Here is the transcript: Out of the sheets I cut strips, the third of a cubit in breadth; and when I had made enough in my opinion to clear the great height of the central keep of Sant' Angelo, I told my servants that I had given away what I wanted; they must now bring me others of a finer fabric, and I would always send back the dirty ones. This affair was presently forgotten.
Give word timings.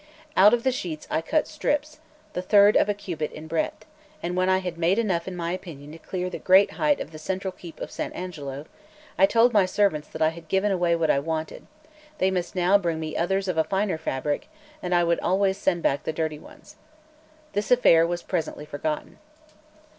Out 0.35 0.51
of 0.51 0.63
the 0.63 0.71
sheets 0.71 1.07
I 1.11 1.21
cut 1.21 1.47
strips, 1.47 1.99
the 2.33 2.41
third 2.41 2.75
of 2.75 2.89
a 2.89 2.93
cubit 2.95 3.31
in 3.33 3.45
breadth; 3.45 3.85
and 4.23 4.35
when 4.35 4.49
I 4.49 4.57
had 4.57 4.75
made 4.79 4.97
enough 4.97 5.27
in 5.27 5.35
my 5.35 5.51
opinion 5.51 5.91
to 5.91 5.99
clear 5.99 6.27
the 6.27 6.39
great 6.39 6.71
height 6.71 6.99
of 6.99 7.11
the 7.11 7.19
central 7.19 7.51
keep 7.51 7.79
of 7.79 7.91
Sant' 7.91 8.15
Angelo, 8.15 8.65
I 9.19 9.27
told 9.27 9.53
my 9.53 9.67
servants 9.67 10.07
that 10.07 10.21
I 10.23 10.29
had 10.29 10.47
given 10.47 10.71
away 10.71 10.95
what 10.95 11.11
I 11.11 11.19
wanted; 11.19 11.67
they 12.17 12.31
must 12.31 12.55
now 12.55 12.79
bring 12.79 12.99
me 12.99 13.15
others 13.15 13.47
of 13.47 13.59
a 13.59 13.63
finer 13.63 13.99
fabric, 13.99 14.49
and 14.81 14.95
I 14.95 15.03
would 15.03 15.19
always 15.19 15.59
send 15.59 15.83
back 15.83 16.03
the 16.03 16.13
dirty 16.13 16.39
ones. 16.39 16.77
This 17.53 17.69
affair 17.69 18.07
was 18.07 18.23
presently 18.23 18.65
forgotten. 18.65 19.19